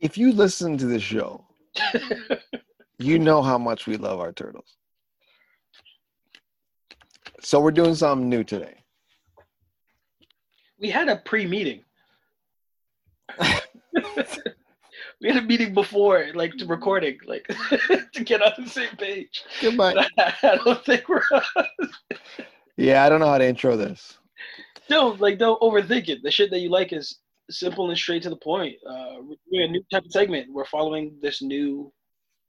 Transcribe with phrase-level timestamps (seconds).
[0.00, 1.44] If you listen to the show,
[2.98, 4.76] you know how much we love our turtles.
[7.40, 8.82] So we're doing something new today.
[10.80, 11.84] we had a pre-meeting.
[15.20, 17.46] we had a meeting before, like to recording, like
[18.12, 19.42] to get on the same page.
[19.60, 19.94] Goodbye.
[20.18, 21.22] I, I don't think we're.
[22.76, 24.18] Yeah, I don't know how to intro this.
[24.88, 26.22] Don't like don't overthink it.
[26.22, 27.18] The shit that you like is
[27.50, 28.76] simple and straight to the point.
[28.88, 29.16] Uh,
[29.50, 30.52] we're a new type of segment.
[30.52, 31.92] We're following this new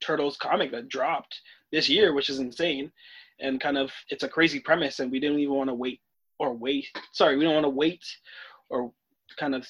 [0.00, 1.40] Turtles comic that dropped
[1.72, 2.90] this year, which is insane,
[3.38, 6.00] and kind of it's a crazy premise, and we didn't even want to wait
[6.38, 6.86] or wait.
[7.12, 8.04] Sorry, we don't want to wait
[8.68, 8.92] or
[9.36, 9.66] kind of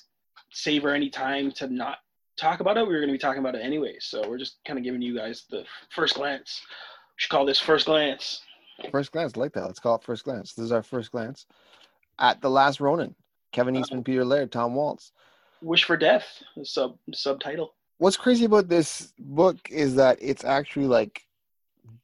[0.52, 1.98] savor any time to not
[2.38, 2.86] talk about it.
[2.86, 5.02] We were going to be talking about it anyway, so we're just kind of giving
[5.02, 6.62] you guys the first glance.
[7.10, 8.42] We should call this first glance.
[8.90, 9.66] First glance, like that.
[9.66, 10.54] Let's call it first glance.
[10.54, 11.46] This is our first glance
[12.18, 13.14] at the last Ronin.
[13.52, 15.12] Kevin Eastman, Peter Laird, Tom Waltz.
[15.62, 17.74] Wish for Death sub subtitle.
[17.98, 21.22] What's crazy about this book is that it's actually like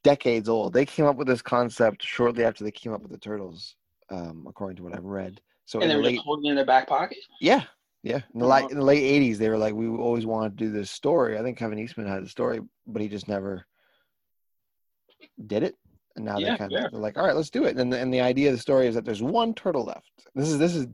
[0.03, 0.73] decades old.
[0.73, 3.75] They came up with this concept shortly after they came up with the turtles,
[4.09, 5.41] um, according to what I've read.
[5.65, 7.17] So And they the were late, just holding it in their back pocket.
[7.41, 7.63] yeah,
[8.03, 10.57] yeah, in the, Oh, late, in the late '80s, they were like, we always wanted
[10.57, 11.37] to do this story.
[11.37, 13.65] I think Kevin Eastman had the story, but he just never
[15.47, 15.75] did it.
[16.15, 16.87] And now Yeah, they kind of yeah.
[16.91, 17.77] they're like, all right, let's do it.
[17.77, 20.11] And the, and the idea of the story is that there's one turtle left.
[20.35, 20.87] This is this is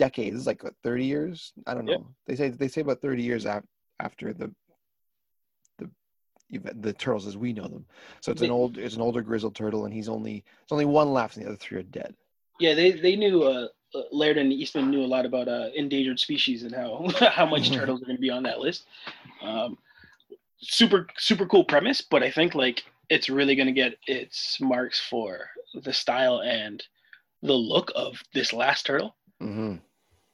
[0.00, 0.46] decades.
[0.46, 1.52] Like what, 30 years.
[1.66, 2.06] I don't know.
[2.26, 3.64] They say they say about 30 years af-
[4.00, 4.52] after the
[5.78, 5.88] the
[6.50, 7.84] event- the turtles as we know them.
[8.22, 11.12] So it's an old it's an older grizzled turtle, and he's only it's only one
[11.12, 12.14] left, and the other three are dead.
[12.58, 16.18] Yeah, they they knew uh, uh, Laird and Eastman knew a lot about uh, endangered
[16.18, 17.06] species and how
[17.38, 18.86] how much turtles are going to be on that list.
[19.42, 19.78] Um,
[20.62, 25.00] super super cool premise, but I think like it's really going to get its marks
[25.00, 26.82] for the style and
[27.42, 29.16] the look of this last turtle.
[29.40, 29.76] hmm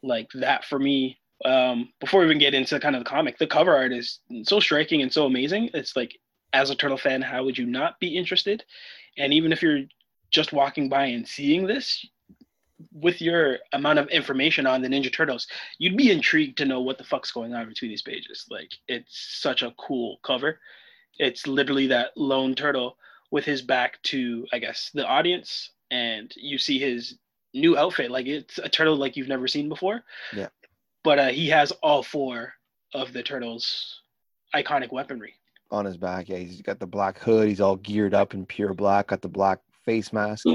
[0.07, 1.19] Like that for me.
[1.45, 4.59] Um, before we even get into kind of the comic, the cover art is so
[4.59, 5.71] striking and so amazing.
[5.75, 6.19] It's like
[6.53, 8.65] as a turtle fan, how would you not be interested?
[9.19, 9.83] And even if you're
[10.31, 12.07] just walking by and seeing this,
[12.93, 15.47] with your amount of information on the Ninja Turtles,
[15.79, 18.47] you'd be intrigued to know what the fuck's going on between these pages.
[18.51, 20.61] Like it's such a cool cover.
[21.19, 22.99] It's literally that lone turtle
[23.31, 27.17] with his back to, I guess, the audience, and you see his
[27.55, 28.11] new outfit.
[28.11, 30.03] Like it's a turtle like you've never seen before.
[30.35, 30.49] Yeah.
[31.03, 32.55] But uh, he has all four
[32.95, 34.03] of the turtles'
[34.55, 35.35] iconic weaponry.
[35.71, 37.49] On his back, yeah, he's got the black hood.
[37.49, 39.09] He's all geared up in pure black.
[39.09, 40.47] Got the black face mask.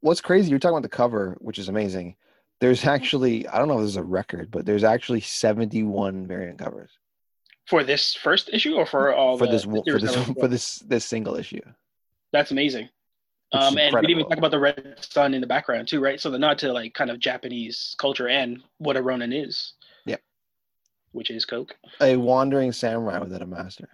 [0.00, 0.50] What's crazy?
[0.50, 2.16] You're talking about the cover, which is amazing.
[2.60, 6.90] There's actually I don't know if there's a record, but there's actually 71 variant covers
[7.66, 10.78] For this first issue, or for all for the, this the for this for this
[10.80, 11.60] this single issue.
[12.32, 12.88] That's amazing.
[13.54, 16.20] Um, and we didn't even talk about the red sun in the background too, right?
[16.20, 19.74] So the nod to like kind of Japanese culture and what a Ronin is.
[20.06, 20.20] Yep.
[21.12, 21.76] Which is Coke.
[22.00, 23.88] A wandering samurai without a master.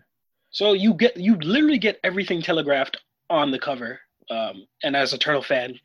[0.50, 4.00] So you get you literally get everything telegraphed on the cover.
[4.30, 5.78] Um, and as a turtle fan,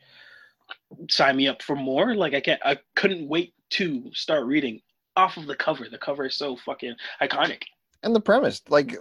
[1.10, 2.16] sign me up for more.
[2.16, 4.82] Like I can't I couldn't wait to start reading
[5.16, 5.88] off of the cover.
[5.90, 7.64] The cover is so fucking iconic.
[8.06, 8.96] And the premise, like,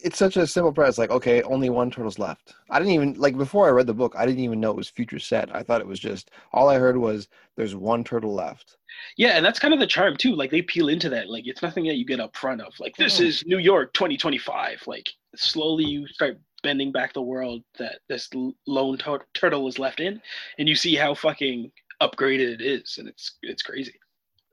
[0.00, 0.96] it's such a simple premise.
[0.96, 2.54] Like, okay, only one turtle's left.
[2.70, 4.14] I didn't even like before I read the book.
[4.16, 5.52] I didn't even know it was future set.
[5.52, 7.26] I thought it was just all I heard was
[7.56, 8.76] there's one turtle left.
[9.16, 10.36] Yeah, and that's kind of the charm too.
[10.36, 11.28] Like they peel into that.
[11.28, 12.72] Like it's nothing that you get up front of.
[12.78, 13.24] Like this Mhm.
[13.26, 14.84] is New York 2025.
[14.86, 18.28] Like slowly you start bending back the world that this
[18.68, 20.22] lone tur- turtle is left in,
[20.58, 23.94] and you see how fucking upgraded it is, and it's it's crazy.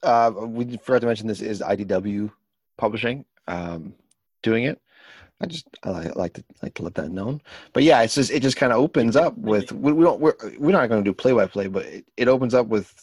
[0.01, 2.31] Uh, we forgot to mention this is IDW
[2.78, 3.94] publishing um,
[4.44, 4.81] doing it.
[5.41, 7.41] I just I like, like to like to let that known.
[7.73, 10.35] But yeah, it's just it just kind of opens up with we, we don't we're
[10.59, 12.94] we're not going to do play by play, but it, it opens up with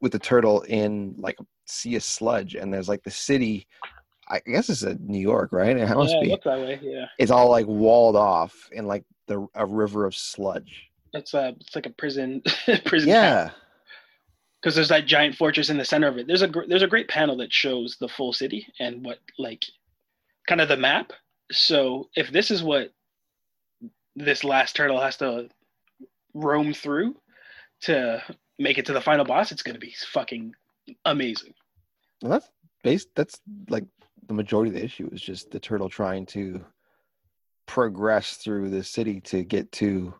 [0.00, 3.66] with the turtle in like a sea of sludge, and there's like the city.
[4.28, 5.76] I guess it's a New York, right?
[5.76, 6.30] It must yeah, be.
[6.30, 6.80] look that way.
[6.82, 10.90] Yeah, It's all like walled off in like the a river of sludge.
[11.14, 12.42] it's uh it's like a prison
[12.84, 13.08] prison.
[13.08, 13.50] Yeah,
[14.66, 16.26] because there's that giant fortress in the center of it.
[16.26, 19.64] There's a gr- there's a great panel that shows the full city and what like
[20.48, 21.12] kind of the map.
[21.52, 22.92] So if this is what
[24.16, 25.48] this last turtle has to
[26.34, 27.14] roam through
[27.82, 28.20] to
[28.58, 30.52] make it to the final boss, it's gonna be fucking
[31.04, 31.54] amazing.
[32.20, 32.50] well, that's
[32.82, 33.10] based.
[33.14, 33.38] That's
[33.68, 33.84] like
[34.26, 36.64] the majority of the issue is just the turtle trying to
[37.66, 40.12] progress through the city to get to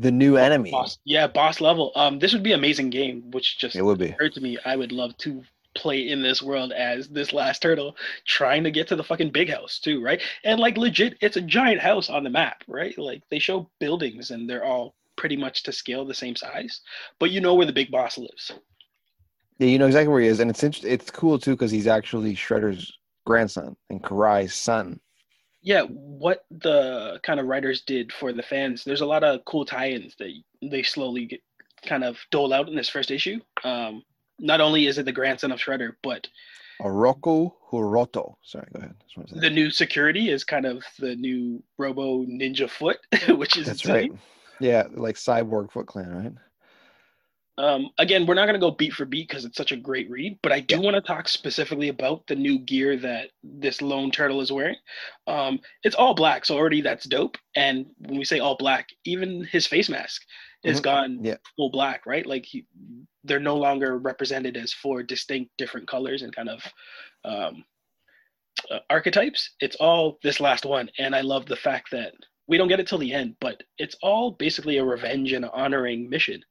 [0.00, 0.70] the new enemy.
[0.70, 1.92] Boss, yeah, boss level.
[1.96, 4.10] Um, this would be an amazing game, which just It would be.
[4.10, 4.58] occurred to me.
[4.64, 5.42] I would love to
[5.74, 7.96] play in this world as this last turtle
[8.26, 10.20] trying to get to the fucking big house too, right?
[10.44, 12.96] And like legit, it's a giant house on the map, right?
[12.98, 16.80] Like they show buildings and they're all pretty much to scale the same size,
[17.18, 18.52] but you know where the big boss lives.
[19.58, 22.34] Yeah, you know exactly where he is, and it's it's cool too because he's actually
[22.34, 22.92] Shredder's
[23.26, 25.00] grandson and Karai's son.
[25.62, 28.84] Yeah, what the kind of writers did for the fans.
[28.84, 30.32] There's a lot of cool tie-ins that
[30.62, 31.40] they slowly get
[31.86, 33.40] kind of dole out in this first issue.
[33.64, 34.02] Um,
[34.38, 36.28] not only is it the grandson of Shredder, but
[36.80, 38.36] Oroku Hiroto.
[38.42, 38.94] Sorry, go ahead.
[39.02, 42.98] Just wanted to say the new security is kind of the new Robo Ninja Foot,
[43.36, 44.12] which is That's insane.
[44.12, 44.20] right.
[44.60, 46.32] Yeah, like Cyborg Foot Clan, right?
[47.58, 50.08] Um, again, we're not going to go beat for beat because it's such a great
[50.08, 50.80] read, but I do Yeah.
[50.80, 54.76] want to talk specifically about the new gear that this lone turtle is wearing.
[55.26, 57.36] Um, it's all black, so already that's dope.
[57.56, 60.24] And when we say all black, even his face mask
[60.62, 60.84] is Mhm.
[60.84, 61.36] gone Yeah.
[61.56, 62.24] full black, right?
[62.24, 62.64] Like he,
[63.24, 66.72] they're no longer represented as four distinct different colors and kind of
[67.24, 67.64] um,
[68.70, 69.50] uh, archetypes.
[69.60, 72.14] It's all this last one, and I love the fact that
[72.46, 76.08] we don't get it till the end, but it's all basically a revenge and honoring
[76.08, 76.44] mission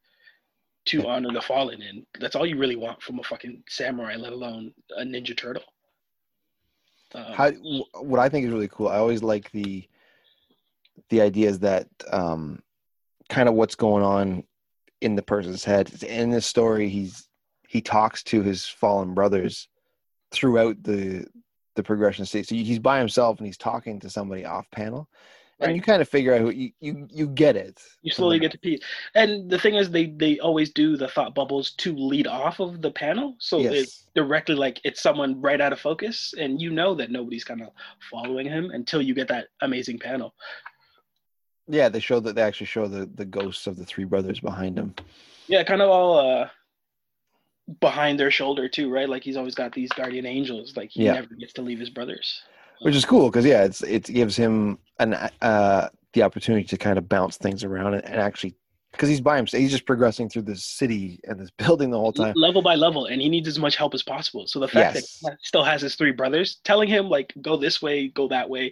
[0.88, 4.34] to honor the fallen, and that's all you really want from a fucking samurai, let
[4.34, 5.64] alone a ninja turtle.
[7.16, 7.52] Um, How
[8.02, 8.90] what I think is really cool.
[8.90, 9.88] I always like the
[11.10, 12.62] the ideas that um,
[13.30, 14.44] kind of what's going on
[15.02, 16.04] in the person's head.
[16.04, 17.28] In this story, he's
[17.68, 19.68] he talks to his fallen brothers
[20.32, 21.26] throughout the
[21.76, 22.48] the progression stage.
[22.48, 25.08] So he's by himself and he's talking to somebody off panel,
[25.60, 27.82] and you kind of figure out who you you, you get it.
[28.02, 28.80] you slowly get to piece,
[29.16, 32.82] and the thing is, they they always do the thought bubbles to lead off of
[32.82, 33.74] the panel, so Yes.
[33.74, 37.62] it's directly like it's someone right out of focus, and you know that nobody's kind
[37.62, 37.70] of
[38.12, 40.34] following him until you get that amazing panel.
[41.68, 44.78] Yeah, they show that they actually show the the ghosts of the three brothers behind
[44.78, 44.94] him.
[45.48, 46.50] Yeah, kind of all uh
[47.82, 49.10] behind their shoulder too, right?
[49.10, 50.78] Like he's always got these guardian angels.
[50.78, 51.14] Like he Yeah.
[51.14, 52.42] never gets to leave his brothers.
[52.82, 56.98] Which is cool because yeah, it's it gives him an uh the opportunity to kind
[56.98, 58.56] of bounce things around and, and actually
[58.94, 62.14] because he's by himself, he's just progressing through this city and this building the whole
[62.14, 62.34] time.
[62.36, 64.48] level by level, and he needs as much help as possible.
[64.48, 65.20] So the fact Yes.
[65.22, 68.50] that he still has his three brothers telling him like go this way, go that
[68.50, 68.72] way,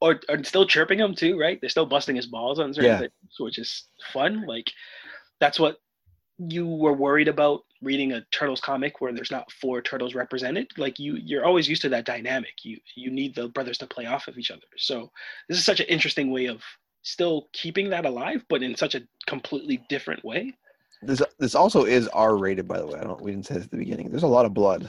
[0.00, 1.58] or, or still chirping him too, right?
[1.60, 2.98] They're still busting his balls on certain Yeah.
[2.98, 4.44] things, which is fun.
[4.46, 4.70] Like
[5.40, 5.78] that's what
[6.38, 10.68] you were worried about reading a turtles comic where there's not four turtles represented.
[10.78, 12.64] Like you, you're always used to that dynamic.
[12.64, 14.62] You you need the brothers to play off of each other.
[14.76, 15.10] So
[15.48, 16.62] this is such an interesting way of
[17.02, 20.54] still keeping that alive, but in such a completely different way.
[21.02, 22.98] This this also is R rated by the way.
[22.98, 24.10] I don't we didn't say this at the beginning.
[24.10, 24.88] There's a lot of blood.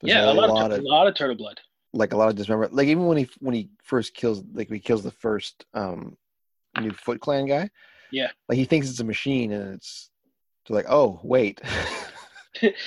[0.00, 1.60] There's yeah, a lot, lot of, of a lot of turtle blood.
[1.92, 2.74] like a lot of dismemberment.
[2.74, 6.16] Like even when he when he first kills like he kills the first um
[6.78, 7.70] new Foot Clan guy.
[8.12, 8.30] Yeah.
[8.48, 10.10] Like he thinks it's a machine and it's
[10.68, 11.60] like oh wait.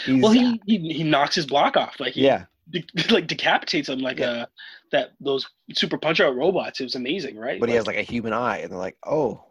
[0.07, 3.99] Well, he, he he knocks his block off, like he yeah de- like decapitates him
[3.99, 4.29] like Yeah.
[4.29, 4.45] uh
[4.91, 6.79] that those super punch out robots.
[6.79, 7.59] It was amazing, right?
[7.59, 9.43] but he has like a human eye and they're like oh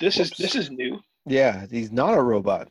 [0.00, 2.68] this is this is new, Yeah, he's not a robot.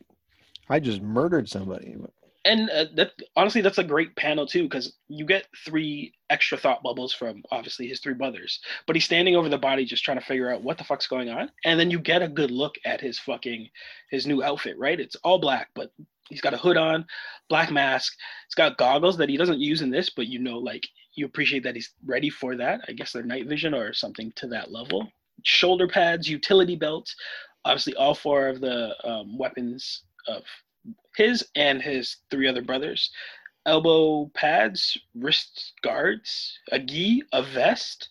[0.68, 1.96] I just murdered somebody.
[2.44, 6.82] And uh, that honestly that's a great panel too because you get three extra thought
[6.82, 10.24] bubbles from obviously his three brothers, but he's standing over the body just trying to
[10.24, 13.00] figure out what the fuck's going on, and then you get a good look at
[13.00, 13.68] his fucking
[14.10, 15.00] his new outfit, right?
[15.00, 15.92] It's all black, but
[16.28, 17.04] he's got a hood on,
[17.48, 18.16] black mask.
[18.46, 21.62] He's got goggles that he doesn't use in this, but you know, like you appreciate
[21.64, 22.80] that he's ready for that.
[22.88, 25.08] I guess they're night vision or something to that level.
[25.42, 27.14] Shoulder pads, utility belts,
[27.64, 30.42] obviously all four of the um, weapons of
[31.16, 33.10] his and his three other brothers.
[33.66, 38.08] Elbow pads, wrist guards, a gi, a vest,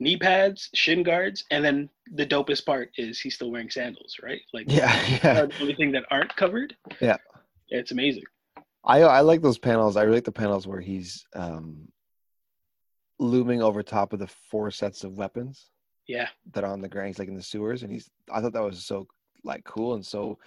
[0.00, 4.40] knee pads, shin guards, and then the dopest part is he's still wearing sandals, right?
[4.52, 5.46] Like Yeah, yeah.
[5.46, 6.76] the only thing that aren't covered.
[7.00, 7.18] Yeah.
[7.68, 8.24] It's amazing.
[8.84, 9.96] I I like those panels.
[9.96, 11.86] I really like the panels where he's um
[13.18, 15.66] looming over top of the four sets of weapons
[16.06, 16.28] Yeah.
[16.52, 17.08] that are on the ground.
[17.08, 18.10] He's like in the sewers, and he's.
[18.32, 19.06] I thought that was so
[19.44, 20.38] like cool and so.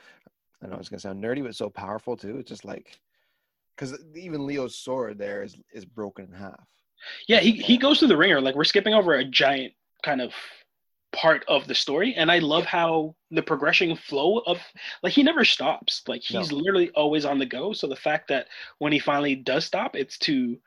[0.64, 2.38] I know it's gonna sound nerdy, but so powerful too.
[2.38, 3.00] It's just like
[3.76, 6.68] because even Leo's sword there is is broken in half.
[7.28, 8.40] Yeah, he, he goes through the ringer.
[8.40, 10.32] Like we're skipping over a giant kind of
[11.12, 12.16] part of the story.
[12.16, 14.58] And I love how the progression flow of
[15.04, 16.02] like he never stops.
[16.08, 16.58] Like he's No.
[16.58, 17.74] literally always on the go.
[17.74, 18.48] So the fact that
[18.80, 20.58] when he finally does stop, it's to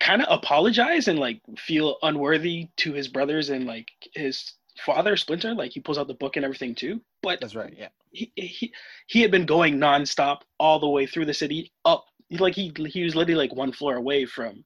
[0.00, 4.52] kind of apologize and like feel unworthy to his brothers and like his
[4.84, 5.54] father Splinter.
[5.54, 7.00] Like he pulls out the book and everything too.
[7.22, 7.74] But That's right.
[7.76, 7.88] Yeah.
[8.10, 8.72] he, he
[9.06, 13.04] he had been going nonstop all the way through the city up like he he
[13.04, 14.64] was literally like one floor away from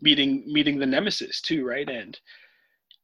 [0.00, 2.18] meeting meeting the nemesis too right and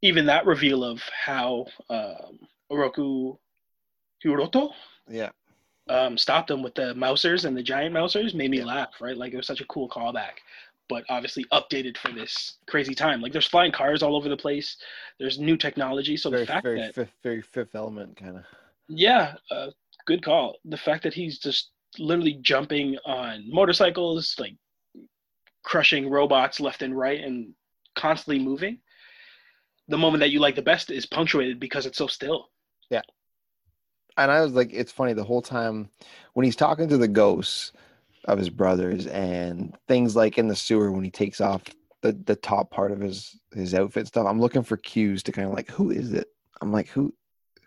[0.03, 2.39] even that reveal of how um
[2.71, 3.39] Oroku
[4.25, 4.71] Hiroto
[5.09, 5.31] Yeah.
[5.89, 8.65] um, stopped him with the mousers and the giant mousers made me Yeah.
[8.67, 10.39] laugh right like it was such a cool callback
[10.93, 14.77] but obviously updated for this crazy time like there's flying cars all over the place
[15.19, 18.45] there's new technology so very the fact very that fifth, very fifth element kind of.
[18.89, 19.69] yeah, uh,
[20.07, 20.57] good call.
[20.65, 24.57] The fact that he's just literally jumping on motorcycles, like
[25.63, 27.55] crushing robots left and right, and
[27.95, 28.79] constantly moving.
[29.89, 32.49] The moment that you like the best is punctuated because it's so still.
[32.91, 33.03] Yeah.
[34.17, 35.89] And I was like, it's funny the whole time
[36.35, 37.73] when he's talking to the ghosts
[38.27, 41.63] of his brothers and things like in the sewer when he takes off
[42.03, 44.27] the the top part of his his outfit stuff.
[44.27, 46.29] I'm looking for cues to kind of like who is it?
[46.61, 47.13] I'm like who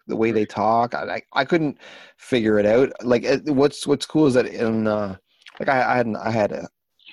[0.08, 0.94] the way they talk.
[0.94, 1.80] I I, I couldn't
[2.18, 2.92] figure it out.
[3.04, 5.16] Like it, what's what's cool is that in uh
[5.60, 6.68] like I, I had I had a,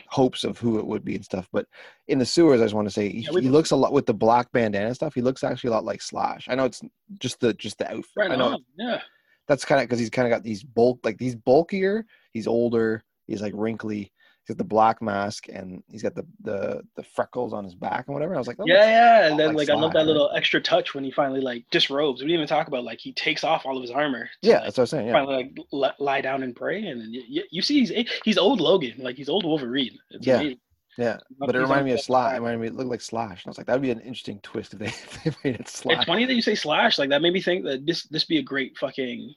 [0.08, 1.66] hopes of who it would be and stuff, but
[2.08, 4.14] in the sewers, I just want to say he, he looks a lot with the
[4.14, 5.14] black bandana stuff.
[5.14, 6.48] He looks actually a lot like Slash.
[6.48, 6.82] I know it's
[7.18, 8.10] just the just the outfit.
[8.16, 8.64] Right I know on.
[8.76, 9.00] Yeah.
[9.48, 13.04] that's kind of because he's kind of got these bulk like he's bulkier he's older
[13.26, 14.12] he's like wrinkly
[14.44, 18.06] he's got the black mask and he's got the the the freckles on his back
[18.08, 19.26] and whatever i was like Yeah, yeah.
[19.28, 22.20] And then like like I love that little extra touch when he finally like disrobes.
[22.20, 24.24] We didn't even talk about like he takes off all of his armor.
[24.24, 26.84] to, yeah like, that's what I'm saying yeah finally like li- lie down and pray,
[26.86, 29.96] and you, you, you see he's he's old Logan, like he's old Wolverine.
[30.10, 30.40] It's Yeah.
[30.40, 30.58] amazing.
[30.98, 33.48] yeah but it reminded me of slash it reminded me it looked like slash and
[33.48, 35.68] i was like that would be an interesting twist if they, if they made it
[35.68, 36.98] slash It's funny that you say Slash.
[36.98, 39.32] Like that made me think that this this be a great fucking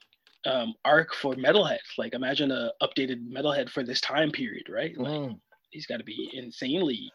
[0.46, 1.78] um, arc for Metalhead.
[1.98, 4.96] Like imagine a updated Metalhead for this time period, right?
[4.96, 5.40] Like Mm.
[5.70, 7.12] he's got to be insanely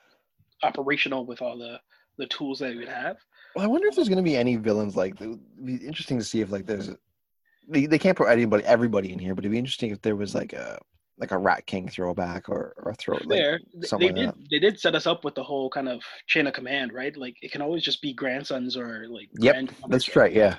[0.64, 1.80] operational with all the
[2.18, 3.18] the tools that he would have.
[3.56, 6.20] well i wonder if there's going to be any villains like it would be interesting
[6.20, 6.92] to see if like there's
[7.68, 10.36] they, they can't put anybody everybody in here but it'd be interesting if there was
[10.36, 10.78] like a
[11.18, 13.60] like a rat king throwback or or a throw like, Fair.
[13.72, 16.48] Th- they like did they did set us up with the whole kind of chain
[16.48, 17.16] of command, right?
[17.16, 20.58] Like it can always just be grandsons or like Yep, that's right yeah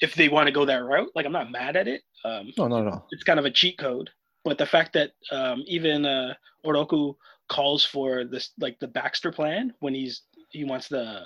[0.00, 1.10] if they want to go that route.
[1.14, 2.02] Like I'm not mad at it.
[2.24, 4.10] Um, no no no it's kind of a cheat code.
[4.44, 6.34] But the fact that um, even uh,
[6.64, 7.14] Oroku
[7.48, 11.22] calls for this like the Baxter plan when he's he wants the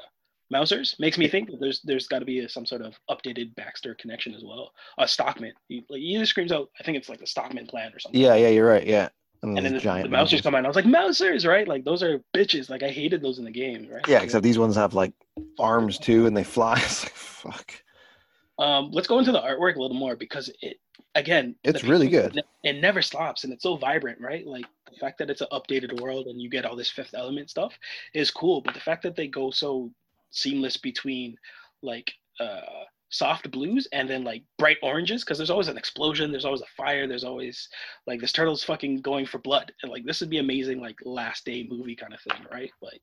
[0.52, 3.54] Mousers makes me think that there's there's got to be a, some sort of updated
[3.54, 4.72] Baxter connection as well.
[4.98, 5.52] A Stockman.
[5.68, 8.20] He, like, he either screams out, I think it's like the Stockman plan or something.
[8.20, 8.84] Yeah, yeah, you're right.
[8.84, 9.10] Yeah,
[9.42, 10.58] and, And then the, giant the Mousers come out.
[10.58, 11.66] And I was like, Mousers, right?
[11.66, 12.68] Like those are bitches.
[12.68, 14.06] Like I hated those in the game, right?
[14.06, 15.12] Yeah, except these ones have like
[15.58, 16.74] arms too, and they fly.
[16.84, 17.72] It's like fuck.
[18.60, 20.76] Um, let's go into the artwork a little more because it
[21.14, 22.42] again It's really good.
[22.62, 24.46] It never stops and it's so vibrant, right?
[24.46, 27.48] Like the fact that it's an updated world and you get all this fifth element
[27.48, 27.72] stuff
[28.14, 29.90] is cool, but the fact that they go so
[30.30, 31.36] seamless between
[31.82, 36.44] like uh soft blues and then like bright oranges because there's always an explosion there's
[36.44, 37.68] always a fire there's always
[38.06, 41.44] like this turtle's fucking going for blood and like this would be amazing like last
[41.44, 43.02] day movie kind of thing right like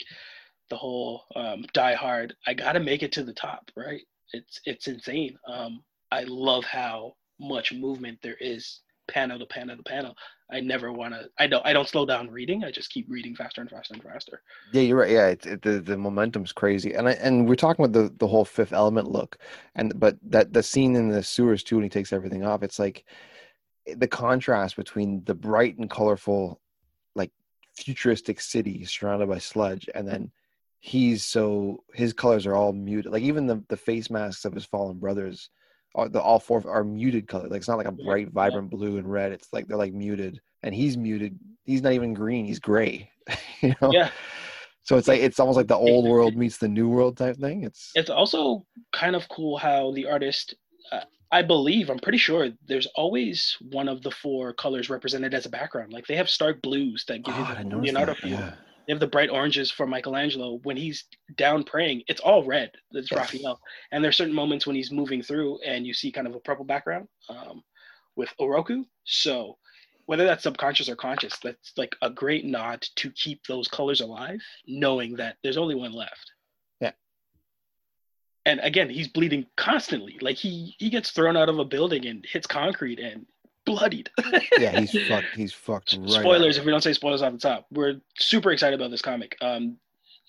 [0.70, 4.04] the whole um die hard i gotta make it to the top right
[4.34, 5.38] it's it's insane.
[5.48, 10.16] Um i love how much movement there is panel to panel to panel.
[10.52, 12.64] I never want to i don't i don't slow down reading.
[12.64, 14.42] I just keep reading faster and faster and faster.
[14.74, 15.12] Yeah, you're right.
[15.12, 18.28] Yeah, it, it, the the momentum's crazy, and I, and we're talking about the the
[18.28, 19.38] whole Fifth Element look,
[19.76, 22.80] and but that the scene in the sewers too when he takes everything off, it's
[22.80, 23.06] like
[23.96, 26.60] the contrast between the bright and colorful,
[27.16, 27.32] like
[27.76, 30.32] futuristic city surrounded by sludge, and then
[30.88, 33.12] he's so his colors are all muted.
[33.12, 35.50] Like even the the face masks of his fallen brothers,
[35.96, 37.50] are the all four are muted color.
[37.50, 39.34] Like it's not like a bright, vibrant blue and red.
[39.34, 41.38] It's like they're like muted, and he's muted.
[41.66, 42.46] He's not even green.
[42.46, 43.12] He's gray.
[43.62, 43.92] you know.
[43.92, 44.10] yeah
[44.84, 47.64] So it's like it's almost like the old world meets the new world type thing.
[47.64, 50.56] It's it's also kind of cool how the artist
[50.94, 51.02] uh,
[51.34, 55.50] i believe i'm pretty sure there's always one of the four colors represented as a
[55.50, 58.22] background like they have stark blues that give oh, you the leonardo that.
[58.22, 58.54] feel Yeah.
[58.88, 63.12] They have the bright oranges for michelangelo when he's down praying it's all red it's
[63.12, 63.20] Yes.
[63.34, 63.60] raphael
[63.92, 66.66] and there's certain moments when he's moving through and you see kind of a purple
[66.66, 67.62] background um,
[68.16, 69.58] with oroku so
[70.06, 74.40] whether that's subconscious or conscious that's like a great nod to keep those colors alive
[74.66, 76.32] knowing that there's only one left
[76.80, 76.92] Yeah.
[78.46, 82.26] and again he's bleeding constantly like he he gets thrown out of a building and
[82.26, 83.26] hits concrete and
[83.68, 84.10] bloodied
[84.58, 85.28] Yeah, he's fucked.
[85.36, 85.94] He's fucked.
[86.00, 86.62] Right spoilers out.
[86.62, 89.78] if we don't say spoilers off the top we're super excited about this comic um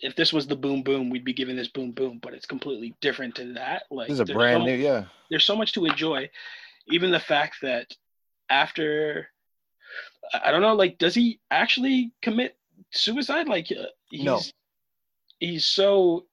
[0.00, 2.94] if this was the boom boom we'd be giving this boom boom but it's completely
[3.00, 4.74] different to that like This is a brand so- new.
[4.74, 5.04] Yeah.
[5.30, 6.28] there's so much to enjoy
[6.88, 7.86] even the fact that
[8.50, 9.28] after
[10.34, 12.56] I- i don't know like does he actually commit
[12.90, 14.40] suicide like uh, he's No.
[15.40, 16.26] he's so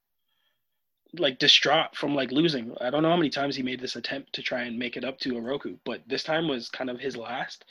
[1.20, 4.32] like distraught from like losing i don't know how many times he made this attempt
[4.34, 7.16] to try and make it up to oroku but this time was kind of his
[7.18, 7.66] last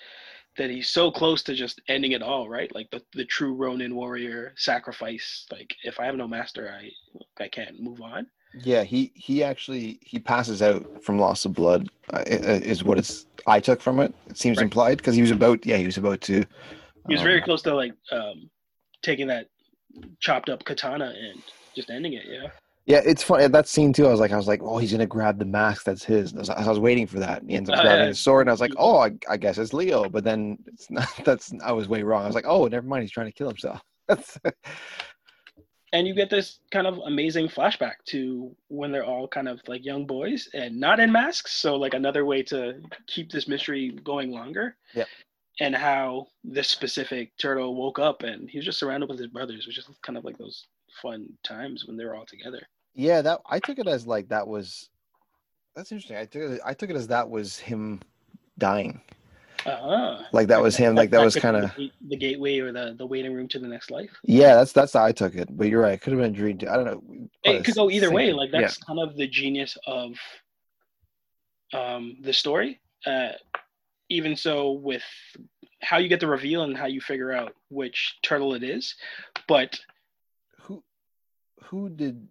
[0.56, 3.94] that he's so close to just ending it all right like the, the true ronin
[3.94, 6.88] warrior sacrifice like if i have no master i
[7.42, 8.26] i can't move on
[8.64, 8.84] Yeah.
[8.84, 11.88] He he actually he passes out from loss of blood.
[12.12, 14.14] Uh, i- is what it's I took from it.
[14.30, 14.64] It seems Right.
[14.68, 15.66] implied because he was about.
[15.66, 16.44] Yeah, he was about to.
[17.08, 18.48] He was very um, close to like um
[19.02, 19.48] taking that
[20.20, 21.42] chopped up katana and
[21.74, 22.26] just ending it.
[22.30, 22.46] Yeah.
[22.86, 24.06] Yeah, it's funny that scene too.
[24.06, 26.34] I was like, I was like, oh, he's gonna grab the mask that's his.
[26.34, 27.40] I was, I was waiting for that.
[27.40, 28.06] And he ends up Oh, grabbing yeah.
[28.08, 30.08] his sword, and I was like, oh, I, I guess it's Leo.
[30.08, 31.08] But then it's not.
[31.24, 32.24] That's I was way wrong.
[32.24, 33.02] I was like, oh, never mind.
[33.02, 33.80] He's trying to kill himself.
[35.92, 39.84] And you get this kind of amazing flashback to when they're all kind of like
[39.84, 44.32] young boys and not in masks so like another way to keep this mystery going
[44.32, 45.06] longer Yep.
[45.60, 49.68] and how this specific turtle woke up and he was just surrounded with his brothers
[49.68, 50.66] which is kind of like those
[51.00, 54.46] fun times when they were all together yeah, that I took it as like that
[54.46, 54.88] was.
[55.74, 56.16] That's interesting.
[56.16, 56.60] I took it.
[56.64, 58.00] I took it as that was him
[58.58, 59.00] dying.
[59.66, 60.94] uh Like that was him.
[60.94, 61.74] Like that was kind of.
[61.76, 64.92] the, the gateway or the, the waiting room to the next life Yeah, that's that's
[64.92, 65.48] how I took it.
[65.56, 65.94] But you're right.
[65.94, 66.68] It could have been a dream too.
[66.68, 67.28] I don't know.
[67.42, 70.12] It could go either way like that's kind of the genius of
[71.72, 73.30] um the story uh
[74.08, 75.02] even so with
[75.82, 78.94] how you get the reveal and how you figure out which turtle it is
[79.48, 79.78] but
[80.60, 80.82] who
[81.64, 82.28] who did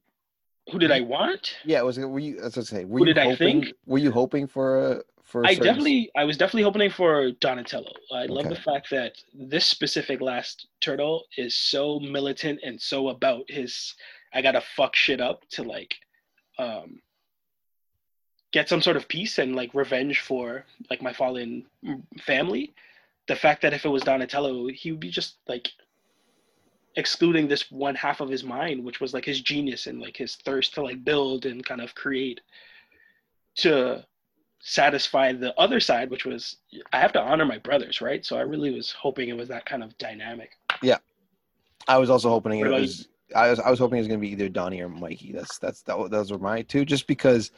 [0.71, 1.55] who did i want?
[1.65, 3.73] Yeah was it were you as i say were Who you did I think?
[3.85, 7.31] were you hoping for a for a i certain- definitely i was definitely hoping for
[7.39, 7.91] donatello.
[8.13, 13.43] I love the fact that this specific last turtle is so militant and so about
[13.49, 13.95] his
[14.33, 15.95] i gotta fuck shit up to like
[16.59, 16.99] um
[18.51, 21.65] get some sort of peace and like revenge for like my fallen
[22.21, 22.71] family.
[23.27, 25.71] The fact that if it was donatello he would be just like
[26.95, 30.35] excluding this one half of his mind which was like his genius and like his
[30.35, 32.41] thirst to like build and kind of create
[33.55, 34.03] to
[34.59, 36.57] satisfy the other side which was
[36.93, 39.65] i have to honor my brothers right so i really was hoping it was that
[39.65, 40.99] kind of dynamic Yeah.
[41.87, 42.81] i was also hoping it about you?
[42.81, 45.33] was i was i was hoping it was going to be either donnie or mikey
[45.33, 47.51] that's that's that, those were my two just because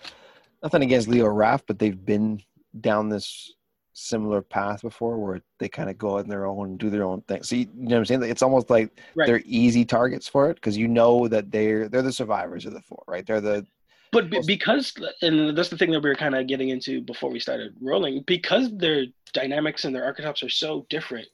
[0.63, 2.41] nothing against leo Raph, but they've been
[2.81, 3.53] down this
[3.97, 7.41] similar path before where they kind of go on their own do their own thing
[7.41, 9.25] so you, you know what i'm saying it's almost like Right.
[9.25, 12.81] they're easy targets for it because you know that they're they're the survivors of the
[12.81, 13.65] four right they're the
[14.11, 17.29] but be- because and that's the thing that we were kind of getting into before
[17.31, 21.27] we started rolling because their dynamics and their archetypes are so different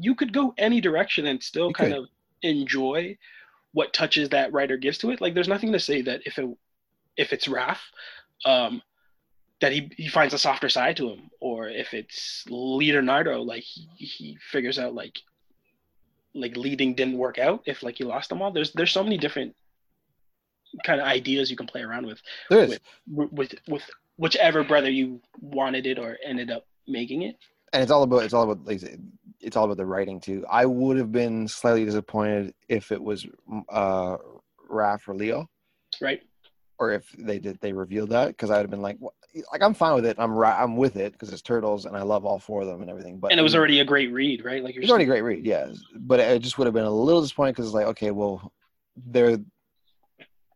[0.00, 2.02] you could go any direction and still You kind could.
[2.04, 2.08] of
[2.42, 3.16] enjoy
[3.72, 6.48] what touches that writer gives to it like there's nothing to say that if it
[7.18, 7.80] if it's Raph
[8.46, 8.80] um
[9.60, 13.88] that he, he finds a softer side to him or if it's leonardo like he,
[13.96, 15.18] he figures out like
[16.34, 19.18] like leading didn't work out if like he lost them all there's there's so many
[19.18, 19.54] different
[20.84, 23.82] kind of ideas you can play around with there is with with with
[24.16, 27.36] whichever brother you wanted it or ended up making it.
[27.72, 28.82] and it's all about it's all about like
[29.40, 30.44] it's all about the writing too.
[30.50, 33.26] I would have been slightly disappointed if it was
[33.68, 34.16] uh
[34.70, 35.48] Raph or Leo,
[36.00, 36.22] Right.
[36.78, 39.14] Or if they did they revealed that because I'd have been like, what?
[39.52, 40.16] like I'm fine with it.
[40.18, 40.60] I'm right.
[40.60, 43.18] I'm with it because it's turtles and I love all four of them and everything.
[43.18, 44.62] But And it was already a great read, right?
[44.62, 45.68] Like you're it's already a great read, yeah.
[45.94, 48.52] But it just would have been a little disappointing because it's like, okay, well,
[48.96, 49.38] they're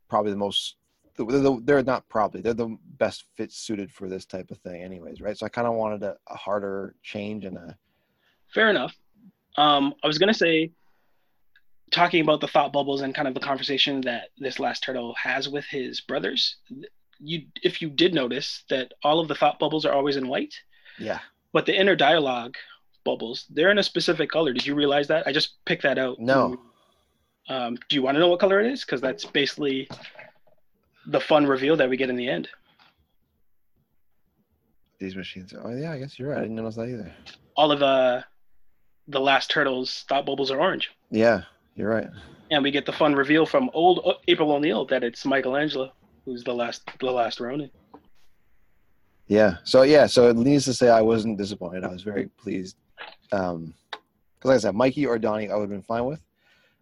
[0.09, 0.77] probably the most.
[1.17, 4.83] They're, the, they're not probably they're the best fit suited for this type of thing,
[4.83, 5.37] anyways, right?
[5.37, 7.77] So I kind of wanted a, a harder change and a
[8.49, 8.97] fair enough.
[9.59, 10.71] Um, I was gonna say,
[11.93, 15.49] talking about the thought bubbles and kind of the conversation that this last turtle has
[15.49, 16.57] with his brothers.
[17.21, 20.55] You, if you did notice that all of the thought bubbles are always in white,
[20.99, 21.21] yeah.
[21.53, 22.57] but the inner dialogue
[23.05, 24.53] bubbles they're in a specific color.
[24.53, 25.27] Did you realize that?
[25.27, 26.19] I just picked that out.
[26.19, 26.61] No.
[27.49, 28.85] Um, do you want to know what color it is?
[28.85, 29.89] Because that's basically
[31.07, 32.49] the fun reveal that we get in the end.
[34.99, 35.53] These machines.
[35.61, 36.39] Oh yeah, I guess you're right.
[36.39, 37.13] I didn't notice that either.
[37.57, 38.23] All of uh,
[39.09, 40.91] the last turtles thought bubbles are orange.
[41.11, 41.43] Yeah,
[41.75, 42.09] you're right.
[42.51, 45.93] and we get the fun reveal from old April O'Neil that it's Michelangelo
[46.25, 47.71] who's the last the last Ronin.
[49.27, 49.57] Yeah.
[49.65, 50.07] So yeah.
[50.07, 51.85] So it needs to say I wasn't disappointed.
[51.85, 52.77] I was very pleased.
[53.33, 56.21] Um, because like I said, Mikey or Donnie, I would have been fine with.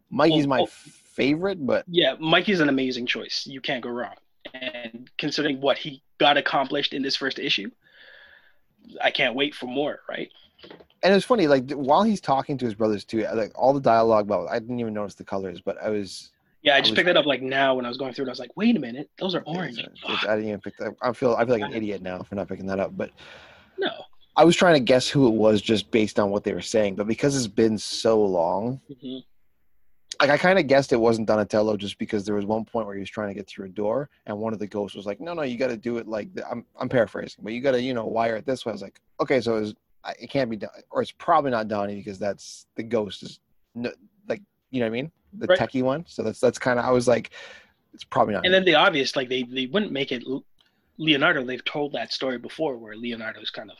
[0.08, 0.66] Mikey's Oh, my oh.
[0.66, 3.46] favorite, but Yeah, Mikey's an amazing choice.
[3.46, 4.14] You can't go wrong.
[4.54, 7.70] And considering what he got accomplished in this first issue,
[9.02, 10.00] I can't wait for more.
[10.08, 10.30] Right?
[11.02, 11.46] And it's funny.
[11.46, 14.80] Like while he's talking to his brothers too, like all the dialogue about, I didn't
[14.80, 16.30] even notice the colors, but I was.
[16.62, 18.26] Yeah, I I just was- picked it up like now when I was going through
[18.26, 18.28] it.
[18.28, 19.78] I was like, wait a minute, those are orange.
[19.78, 20.94] It's- it's- I didn't even pick that.
[21.00, 23.10] I feel I feel like an idiot now for not picking that up, but.
[23.78, 23.90] No.
[24.36, 26.94] I was trying to guess who it was just based on what they were saying,
[26.96, 29.22] but because it's been so long, Mhm.
[30.20, 32.94] like I kind of guessed it wasn't Donatello just because there was one point where
[32.94, 35.20] he was trying to get through a door and one of the ghosts was like,
[35.20, 37.72] "No, no, you got to do it like th- I'm I'm paraphrasing, but you got
[37.72, 39.74] to you know wire it this way." I was like, "Okay, so it, was, I-
[40.18, 43.40] it can't be Don, or it's probably not Donnie because that's the ghost is
[43.74, 43.92] no,
[44.28, 45.58] like you know what I mean, the Right.
[45.58, 47.30] techie one." So that's that's kind of I was like,
[47.92, 48.44] it's probably not.
[48.44, 50.24] And then the obvious, like they they wouldn't make it
[50.98, 51.44] Leonardo.
[51.44, 53.76] They've told that story before, where Leonardo's kind of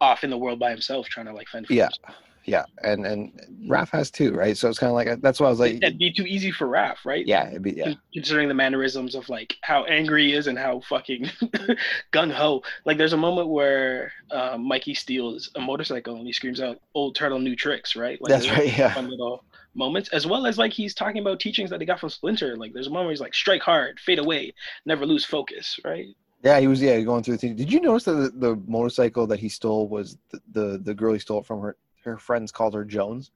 [0.00, 1.84] off in the world by himself, trying to like fend for Yeah.
[1.84, 2.16] himself.
[2.46, 3.32] Yeah, and and
[3.68, 4.56] Raph has too, right?
[4.56, 6.66] So it's kind of like that's why I was like, That'd be too easy for
[6.66, 7.26] Raph, right?
[7.26, 10.80] yeah, it'd be yeah, Considering the mannerisms of like how angry he is and how
[10.80, 11.30] fucking
[12.12, 12.62] gung ho.
[12.84, 17.14] Like there's a moment where uh, Mikey steals a motorcycle and he screams out "Old
[17.14, 18.20] Turtle, new tricks!" Right?
[18.20, 21.40] Like, that's those right, yeah, Fun little moments, as well as like he's talking about
[21.40, 22.56] teachings that he got from Splinter.
[22.56, 24.52] Like there's a moment where he's like, "Strike hard, fade away,
[24.84, 26.08] never lose focus." Right?
[26.42, 26.60] yeah.
[26.60, 27.56] He was yeah going through the thing.
[27.56, 31.14] Did you notice that the, the motorcycle that he stole was the, the the girl
[31.14, 33.30] he stole it from her her friends called her Jones.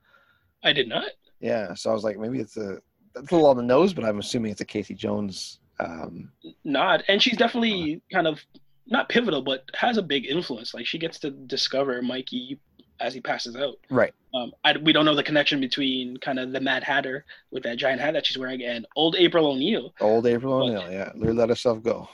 [0.64, 1.10] I did not.
[1.40, 2.78] Yeah, so I was like, maybe it's a
[3.14, 5.60] that's a little on the nose, but I'm assuming it's a Casey Jones.
[5.80, 6.32] Um,
[6.64, 8.40] not and she's definitely kind of
[8.88, 12.58] not pivotal but has a big influence like she gets to discover mikey
[12.98, 14.12] as he passes out right.
[14.34, 17.76] um I, we don't know the connection between kind of the mad hatter with that
[17.76, 20.90] giant hat that she's wearing and old april o'neil Old April O'Neil.
[20.90, 22.08] Yeah, let let herself go.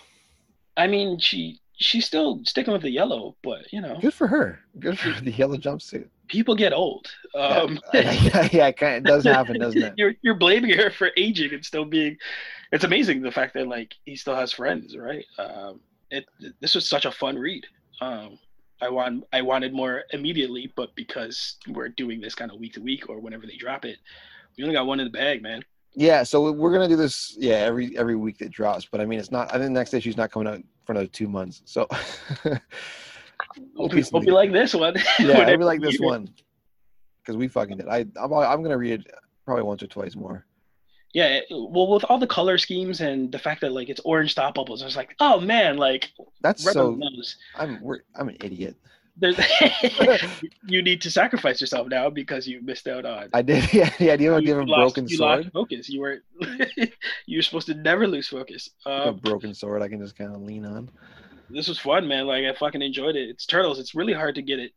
[0.77, 4.61] i mean she she's still sticking with the yellow but you know Good for her.
[4.79, 6.09] Good for the yellow jumpsuit.
[6.29, 9.95] People get old um yeah, yeah, it, kind of, it does happen, doesn't it?
[9.99, 12.17] you're you're blaming her for aging and still being
[12.73, 16.25] it's amazing the fact that like he still has friends right um it
[16.61, 17.65] this was such a fun read
[18.01, 18.39] um
[18.81, 22.81] i want i wanted more immediately but because we're doing this kind of week to
[22.81, 23.99] week or whenever they drop it
[24.57, 25.63] we only got one in the bag man
[25.97, 27.37] Yeah, so we're gonna do this.
[27.39, 28.85] Yeah, every every week that drops.
[28.91, 29.49] But I mean, it's not.
[29.51, 31.63] I think the next issue's not coming out for another two months.
[31.67, 31.87] So
[33.77, 36.29] hope, you, hope you like this one Yeah, I really like this one
[37.23, 37.88] because we fucking did.
[37.88, 39.07] I I'm, I'm gonna read it
[39.45, 40.45] probably once or twice more.
[41.12, 44.55] yeah well with all the color schemes and the fact that like it's orange thought
[44.55, 46.11] bubbles i was like oh man like
[46.43, 46.93] That's so.
[46.93, 48.77] the nose I'm we're, I'm an idiot.
[49.17, 49.38] There's,
[50.67, 53.73] you need to sacrifice yourself now because you missed out on I did.
[53.73, 54.17] Yeah, yeah.
[54.17, 55.45] Do you have, do you have a broken you sword?
[55.45, 55.88] lost focus.
[55.88, 56.17] You were
[57.27, 58.71] you were supposed to never lose focus.
[58.87, 60.90] a Um, broken sword I can just kind of lean on.
[61.50, 62.26] This was fun, man.
[62.26, 63.28] Like I fucking enjoyed it.
[63.28, 63.78] It's turtles.
[63.78, 64.72] It's really hard to get it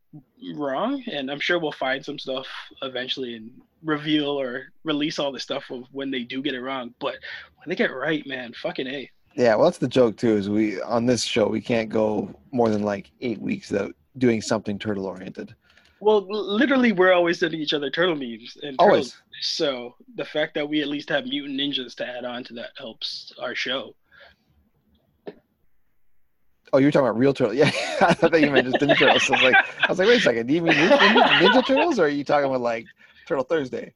[0.54, 2.46] wrong, and I'm sure we'll find some stuff
[2.82, 3.50] eventually and
[3.82, 6.94] reveal or release all the stuff of when they do get it wrong.
[6.98, 7.16] But
[7.56, 9.10] when they get right, man, fucking a.
[9.34, 10.36] Yeah, well, that's the joke too.
[10.36, 14.42] Is we on this show we can't go more than like eight weeks without doing
[14.42, 15.54] something turtle oriented.
[16.00, 19.16] Well, literally, we're always sending each other turtle memes and turtle Always.
[19.40, 22.70] So the fact that we at least have mutant ninjas to add on to that
[22.76, 23.94] helps our show.
[26.72, 27.54] Oh, you were talking about real turtle?
[27.58, 29.22] Yeah, I thought you meant just Ninja Turtles.
[29.24, 30.46] So I was like, I was like, wait a second.
[30.46, 30.98] Do you mean Ninja,
[31.40, 32.86] Ninja Turtles, or are you talking about like
[33.26, 33.92] Turtle Thursday?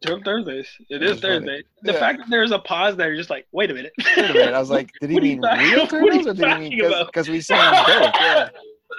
[0.00, 0.68] Turtle Thursdays.
[0.90, 1.20] It is.
[1.20, 1.62] Thursday.
[1.82, 1.98] The Yeah.
[1.98, 3.92] fact that there's a pause there, you're just like, wait a minute.
[4.16, 4.54] Wait a minute.
[4.54, 6.34] I was like, did he What are you mean real what are you turtles, or
[6.34, 8.14] did he mean because we sang both?
[8.20, 8.48] Yeah.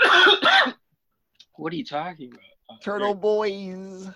[1.56, 2.42] what are you talking about?
[2.70, 4.10] Uh, Turtle boys.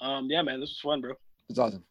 [0.00, 1.14] Um, yeah, man, this was fun, bro.
[1.48, 1.84] It's awesome.